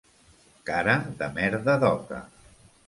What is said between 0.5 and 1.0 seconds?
Cara